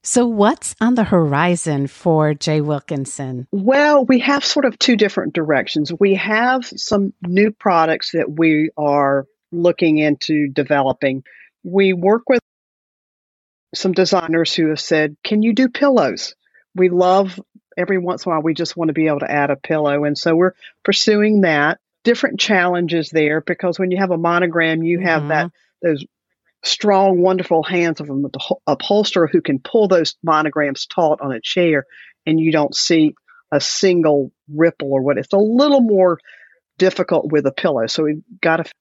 [0.03, 2.61] So, what's on the horizon for J.
[2.61, 3.47] Wilkinson?
[3.51, 5.91] Well, we have sort of two different directions.
[5.91, 11.23] We have some new products that we are looking into developing.
[11.63, 12.39] We work with
[13.75, 16.35] some designers who have said, Can you do pillows?
[16.75, 17.39] We love
[17.79, 20.03] every once in a while, we just want to be able to add a pillow.
[20.03, 21.79] And so we're pursuing that.
[22.03, 25.29] Different challenges there because when you have a monogram, you have mm-hmm.
[25.29, 26.05] that those
[26.63, 28.25] strong, wonderful hands of an
[28.67, 31.85] upholsterer who can pull those monograms taut on a chair
[32.25, 33.13] and you don't see
[33.51, 35.17] a single ripple or what.
[35.17, 36.19] It's a little more
[36.77, 37.87] difficult with a pillow.
[37.87, 38.71] So we've got to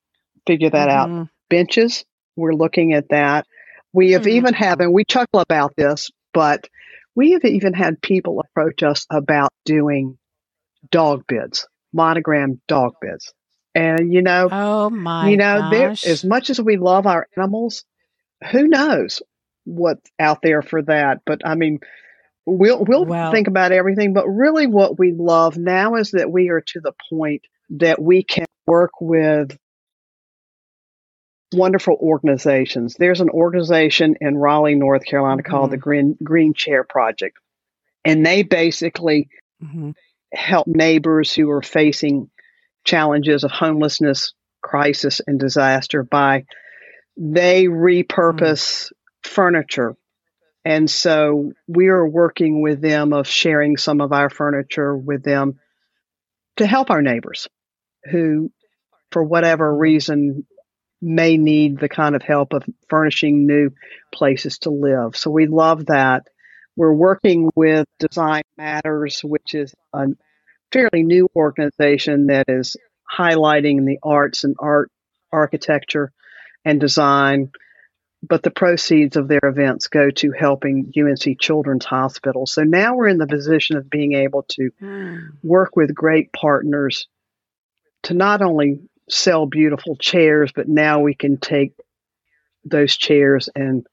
[0.46, 1.20] figure that mm-hmm.
[1.20, 1.28] out.
[1.48, 2.04] Benches,
[2.36, 3.46] we're looking at that.
[3.92, 4.36] We have mm-hmm.
[4.36, 6.68] even had, and we chuckle about this, but
[7.14, 10.18] we have even had people approach us about doing
[10.90, 13.32] dog beds, monogram dog beds.
[13.78, 17.84] And you know, oh my, you know, there as much as we love our animals,
[18.50, 19.22] who knows
[19.64, 21.20] what's out there for that?
[21.24, 21.78] But I mean,
[22.44, 24.14] we'll we'll well, think about everything.
[24.14, 28.24] But really, what we love now is that we are to the point that we
[28.24, 29.56] can work with
[31.54, 32.96] wonderful organizations.
[32.98, 35.52] There's an organization in Raleigh, North Carolina mm-hmm.
[35.52, 37.38] called the Green Green Chair Project,
[38.04, 39.28] and they basically
[39.62, 39.92] mm-hmm.
[40.32, 42.28] help neighbors who are facing
[42.84, 46.44] challenges of homelessness, crisis, and disaster by
[47.16, 48.90] they repurpose mm.
[49.22, 49.96] furniture.
[50.64, 55.58] And so we are working with them of sharing some of our furniture with them
[56.56, 57.48] to help our neighbors
[58.10, 58.50] who,
[59.10, 60.46] for whatever reason,
[61.00, 63.70] may need the kind of help of furnishing new
[64.12, 65.16] places to live.
[65.16, 66.26] So we love that.
[66.76, 70.06] We're working with Design Matters, which is a
[70.72, 72.76] fairly new organization that is
[73.10, 74.90] highlighting the arts and art,
[75.32, 76.12] architecture,
[76.64, 77.50] and design.
[78.22, 82.46] But the proceeds of their events go to helping UNC Children's Hospital.
[82.46, 85.28] So now we're in the position of being able to mm.
[85.44, 87.06] work with great partners
[88.04, 91.72] to not only sell beautiful chairs, but now we can take
[92.64, 93.86] those chairs and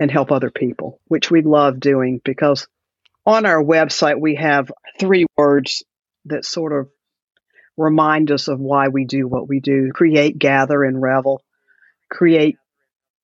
[0.00, 2.68] and help other people, which we love doing because
[3.26, 5.82] on our website we have three words
[6.28, 6.88] that sort of
[7.76, 11.42] remind us of why we do what we do create, gather, and revel,
[12.10, 12.56] create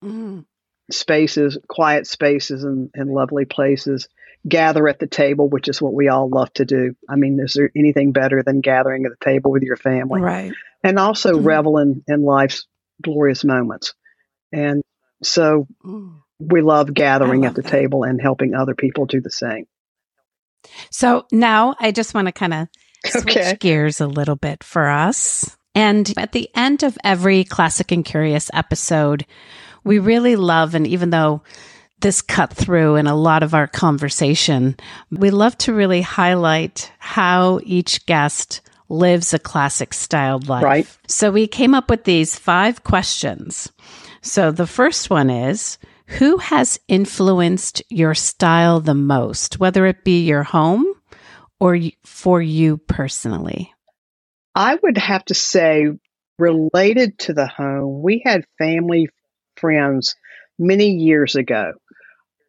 [0.02, 0.44] mm.
[0.90, 4.08] spaces, quiet spaces, and, and lovely places,
[4.46, 6.94] gather at the table, which is what we all love to do.
[7.08, 10.20] I mean, is there anything better than gathering at the table with your family?
[10.20, 10.52] Right.
[10.82, 11.46] And also mm-hmm.
[11.46, 12.66] revel in, in life's
[13.02, 13.94] glorious moments.
[14.52, 14.82] And
[15.22, 16.20] so mm.
[16.38, 17.70] we love gathering love at the that.
[17.70, 19.66] table and helping other people do the same.
[20.90, 22.68] So now I just want to kind of
[23.06, 23.56] switch okay.
[23.58, 25.56] gears a little bit for us.
[25.74, 29.26] And at the end of every Classic and Curious episode,
[29.82, 31.42] we really love, and even though
[32.00, 34.76] this cut through in a lot of our conversation,
[35.10, 40.62] we love to really highlight how each guest lives a classic styled life.
[40.62, 40.98] Right.
[41.08, 43.72] So we came up with these five questions.
[44.20, 45.78] So the first one is
[46.18, 50.93] Who has influenced your style the most, whether it be your home
[51.64, 53.72] or for you personally?
[54.54, 55.86] I would have to say,
[56.38, 59.08] related to the home, we had family
[59.56, 60.14] friends
[60.58, 61.72] many years ago.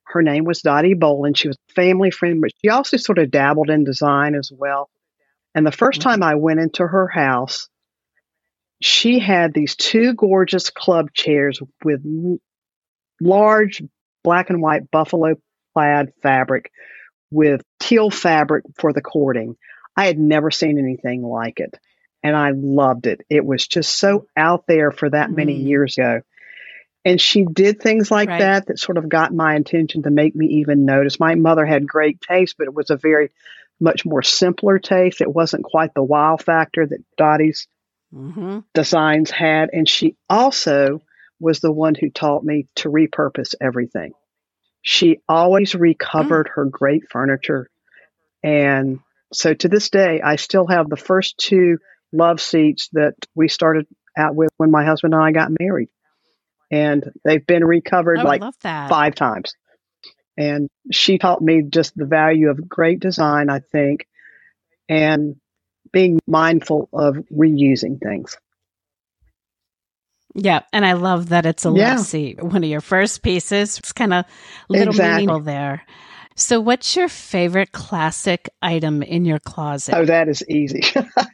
[0.03, 1.37] Her name was Dottie Boland.
[1.37, 4.89] She was a family friend, but she also sort of dabbled in design as well.
[5.55, 6.01] And the 1st mm-hmm.
[6.01, 7.69] time I went into her house,
[8.81, 12.01] she had these two gorgeous club chairs with
[13.21, 13.81] large
[14.25, 15.35] black and white buffalo
[15.73, 16.69] plaid fabric
[17.31, 19.55] with teal fabric for the cording.
[19.97, 21.79] I had never seen anything like it
[22.25, 23.21] and I loved it.
[23.29, 25.67] It was just so out there for that many mm.
[25.67, 26.21] years ago.
[27.05, 28.39] And she did things like right.
[28.39, 31.19] that that sort of got my attention to make me even notice.
[31.19, 33.29] My mother had great taste, but it was a very
[33.79, 35.21] much more simpler taste.
[35.21, 37.67] It wasn't quite the wow factor that Dottie's
[38.11, 38.61] mm-hmm.
[38.73, 39.69] designs had.
[39.71, 41.03] And she also
[41.39, 44.13] was the one who taught me to repurpose everything.
[44.85, 46.51] She always recovered mm.
[46.51, 47.67] her great furniture.
[48.43, 48.99] And
[49.33, 51.79] so to this day, I still have the first two
[52.13, 55.89] love seats that we started out with when my husband and I got married.
[56.71, 59.55] And they've been recovered like five times.
[60.37, 64.05] And she taught me just the value of great design, I think,
[64.87, 65.37] and
[65.91, 68.37] being mindful of reusing things.
[70.35, 71.97] Yeah, and I love that it's a yeah.
[72.41, 73.79] One of your first pieces.
[73.79, 74.25] It's kind of
[74.67, 75.25] little exactly.
[75.25, 75.81] meaningful there.
[76.35, 79.95] So, what's your favorite classic item in your closet?
[79.95, 80.83] Oh, that is easy.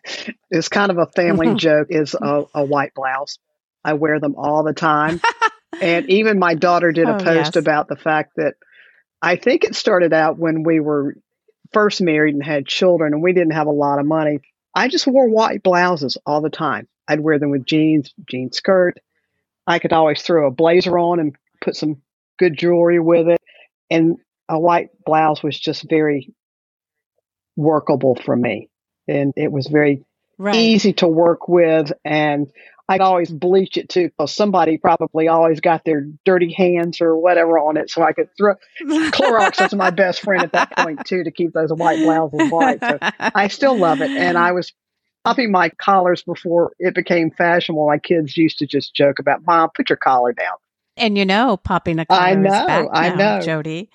[0.52, 1.88] it's kind of a family joke.
[1.90, 3.40] Is a, a, white blouse.
[3.84, 5.20] I wear them all the time,
[5.82, 7.56] and even my daughter did a oh, post yes.
[7.56, 8.54] about the fact that
[9.20, 11.16] I think it started out when we were
[11.74, 14.42] first married and had children, and we didn't have a lot of money.
[14.76, 16.88] I just wore white blouses all the time.
[17.12, 18.97] I'd wear them with jeans, jean skirt.
[19.67, 22.02] I could always throw a blazer on and put some
[22.39, 23.41] good jewelry with it.
[23.89, 26.34] And a white blouse was just very
[27.58, 28.69] workable for me.
[29.10, 30.06] And it was very
[30.38, 30.56] right.
[30.56, 31.91] easy to work with.
[32.06, 32.50] And
[32.88, 37.60] I'd always bleach it too, because somebody probably always got their dirty hands or whatever
[37.60, 37.89] on it.
[37.89, 41.52] So I could throw Clorox was my best friend at that point too, to keep
[41.52, 42.80] those white blouses white.
[42.80, 44.12] So I still love it.
[44.12, 44.71] And I was
[45.24, 47.88] popping my collars before it became fashionable.
[47.88, 50.56] My kids used to just joke about, Mom, put your collar down.
[50.98, 53.42] And you know, popping a collar I know, is back now, I know.
[53.42, 53.90] Jody.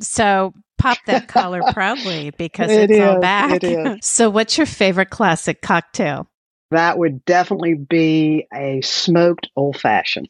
[0.00, 3.62] So pop that collar proudly because it it's is, all back.
[3.62, 4.04] It.
[4.04, 6.28] So, what's your favorite classic cocktail?
[6.70, 10.28] That would definitely be a smoked old fashioned.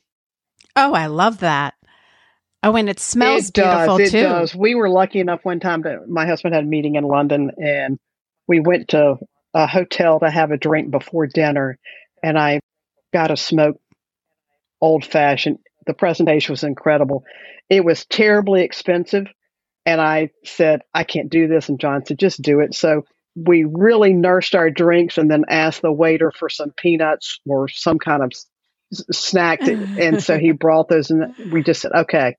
[0.76, 1.74] Oh, I love that.
[2.62, 4.18] Oh, and it smells it beautiful does, too.
[4.18, 4.54] It does.
[4.54, 7.98] We were lucky enough one time that my husband had a meeting in London, and
[8.46, 9.16] we went to
[9.56, 11.78] a hotel to have a drink before dinner,
[12.22, 12.60] and I
[13.12, 13.80] got a smoke
[14.82, 15.58] old fashioned.
[15.86, 17.24] The presentation was incredible.
[17.70, 19.26] It was terribly expensive,
[19.86, 21.70] and I said, I can't do this.
[21.70, 22.74] And John said, just do it.
[22.74, 27.68] So we really nursed our drinks and then asked the waiter for some peanuts or
[27.68, 28.32] some kind of
[28.92, 29.60] snack.
[29.62, 32.36] And so he brought those and we just said, okay,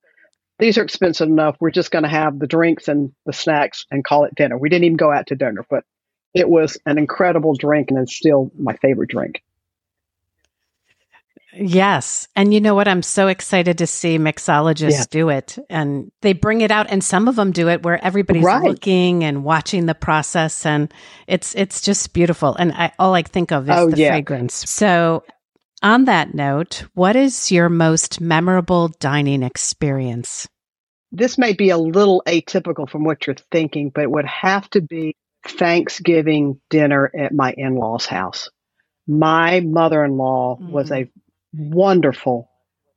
[0.60, 1.56] these are expensive enough.
[1.60, 4.58] We're just going to have the drinks and the snacks and call it dinner.
[4.58, 5.84] We didn't even go out to dinner, but
[6.38, 9.44] it was an incredible drink and it's still my favorite drink.
[11.60, 12.28] Yes.
[12.36, 12.88] And you know what?
[12.88, 15.04] I'm so excited to see mixologists yeah.
[15.10, 15.58] do it.
[15.72, 18.62] And they bring it out and some of them do it where everybody's right.
[18.62, 20.94] looking and watching the process and
[21.26, 22.54] it's it's just beautiful.
[22.56, 24.12] And I all I think of is oh, the yeah.
[24.12, 24.54] fragrance.
[24.70, 25.24] So
[25.82, 30.48] on that note, what is your most memorable dining experience?
[31.12, 34.82] This may be a little atypical from what you're thinking, but it would have to
[34.82, 35.16] be
[35.48, 38.50] Thanksgiving dinner at my in-laws' house.
[39.08, 40.72] My mother-in-law mm-hmm.
[40.72, 41.10] was a
[41.54, 42.50] wonderful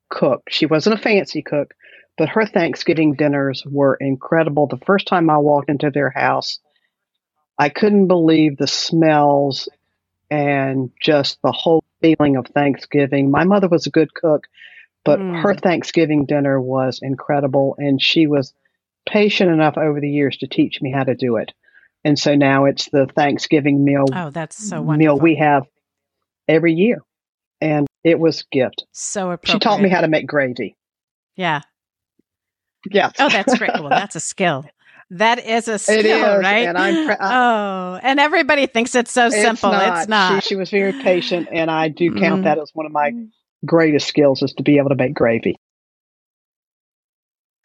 [0.09, 0.43] cook.
[0.49, 1.75] She wasn't a fancy cook,
[2.19, 4.67] but her Thanksgiving dinners were incredible.
[4.67, 6.59] The first time I walked into their house,
[7.59, 9.69] I couldn't believe the smells
[10.31, 13.31] and just the whole feeling of Thanksgiving.
[13.31, 14.47] My mother was a good cook,
[15.05, 15.43] but mm.
[15.43, 17.75] her Thanksgiving dinner was incredible.
[17.79, 18.55] And she was
[19.09, 21.53] patient enough over the years to teach me how to do it.
[22.05, 24.07] And so now it's the Thanksgiving meal.
[24.13, 25.17] Oh, that's so wonderful.
[25.17, 25.67] Meal we have
[26.49, 27.03] every year.
[27.61, 28.85] And it was gift.
[28.93, 29.53] So appropriate.
[29.53, 30.77] She taught me how to make gravy.
[31.37, 31.61] Yeah.
[32.91, 33.13] Yes.
[33.19, 33.73] Oh, that's great.
[33.75, 34.65] Well, that's a skill.
[35.11, 36.69] That is a skill, it is, right?
[36.69, 39.73] And I'm pre- oh, and everybody thinks it's so simple.
[39.73, 39.99] It's not.
[39.99, 40.43] It's not.
[40.45, 42.45] She, she, was very patient, and I do count Mm.
[42.45, 43.13] that as one of my
[43.67, 45.57] greatest skills is to be able to make gravy.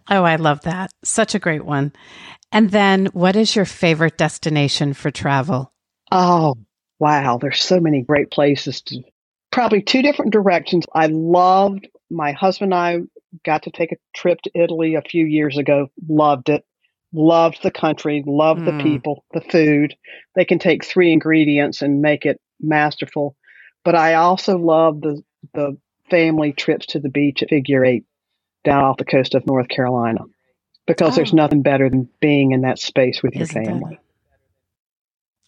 [0.10, 0.92] Oh, I love that.
[1.04, 1.94] Such a great one.
[2.52, 5.74] And then, what is your favorite destination for travel?
[6.12, 6.56] Oh,
[7.00, 7.38] wow.
[7.40, 9.02] There's so many great places to
[9.52, 10.86] probably two different directions.
[10.94, 13.00] I loved my husband and I
[13.44, 15.88] got to take a trip to Italy a few years ago.
[16.08, 16.64] Loved it.
[17.12, 18.66] Loved the country, loved Mm.
[18.66, 19.96] the people, the food.
[20.36, 23.36] They can take three ingredients and make it masterful.
[23.84, 25.78] But I also love the the
[26.10, 28.06] family trips to the beach at Figure Eight
[28.66, 30.22] down off the coast of North Carolina.
[30.86, 31.38] Because there's Oh.
[31.38, 33.74] nothing better than being in that space with your Isn't there?
[33.74, 34.00] family.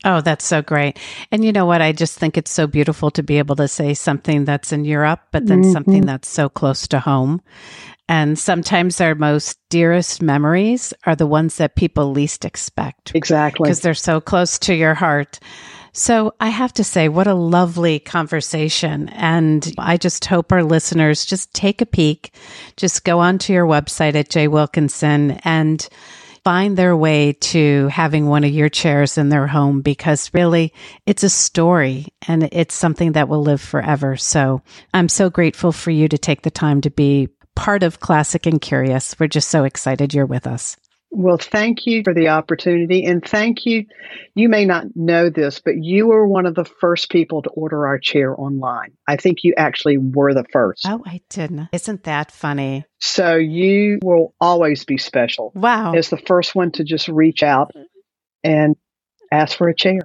[0.05, 0.97] Oh, that's so great.
[1.32, 1.82] And you know what?
[1.82, 5.22] I just think it's so beautiful to be able to say something that's in Europe,
[5.32, 5.74] but then Mhm.
[5.74, 7.41] something that's so close to home.
[8.07, 13.65] And sometimes our most dearest memories are the ones that people least expect Exactly.
[13.65, 15.39] because they're so close to your heart.
[15.98, 19.10] So I have to say, what a lovely conversation.
[19.10, 22.36] And I just hope our listeners just take a peek,
[22.76, 24.48] just go onto your website at J.
[24.48, 25.89] Wilkinson and
[26.43, 30.72] find their way to having one of your chairs in their home because really
[31.08, 34.18] it's a story and it's something that will live forever.
[34.18, 34.62] So
[34.93, 38.62] I'm so grateful for you to take the time to be part of Classic and
[38.62, 39.20] Curious.
[39.20, 40.78] We're just so excited you're with us.
[41.10, 43.05] Well, thank you for the opportunity.
[43.05, 43.86] And thank you.
[44.36, 47.88] You may not know this, but you were one of the first people to order
[47.88, 48.91] our chair online.
[49.08, 50.86] I think you actually were the first.
[50.86, 51.70] Oh, I didn't.
[51.72, 52.86] Isn't that funny?
[52.99, 55.93] So you will always be special Wow.
[55.93, 57.72] as the first one to just reach out
[58.43, 58.76] and
[59.32, 60.01] ask for a chair.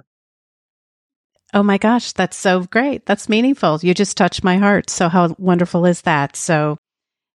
[1.53, 3.05] Oh my gosh, that's so great.
[3.05, 3.79] That's meaningful.
[3.83, 4.89] You just touched my heart.
[4.89, 6.35] So, how wonderful is that?
[6.35, 6.77] So,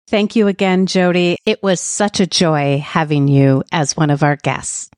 [0.08, 1.38] thank you again, Jody.
[1.46, 4.90] It was such a joy having you as one of our guests.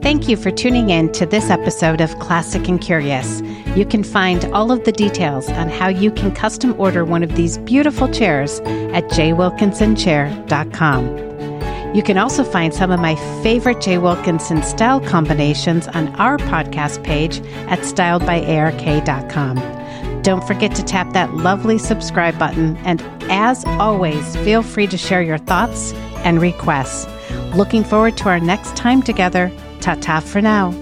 [0.00, 3.42] Thank you for tuning in to this episode of Classic and Curious.
[3.76, 7.36] You can find all of the details on how you can custom order one of
[7.36, 11.94] these beautiful chairs at jwilkinsonchair.com.
[11.94, 13.98] You can also find some of my favorite J.
[13.98, 19.58] Wilkinson style combinations on our podcast page at styledbyark.com.
[20.28, 22.76] Don't forget to tap that lovely subscribe button.
[22.84, 23.00] And
[23.30, 27.06] as always, feel free to share your thoughts and requests.
[27.56, 29.50] Looking forward to our next time together.
[29.80, 30.72] Ta ta for now.